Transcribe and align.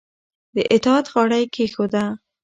د 0.55 0.57
اطاعت 0.75 1.05
غاړه 1.13 1.37
یې 1.41 1.47
کېښوده 1.55 2.03